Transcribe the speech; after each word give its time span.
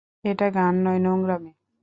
এটা 0.23 0.47
গান 0.49 0.73
নয়, 0.83 0.99
নোংরামী। 0.99 1.51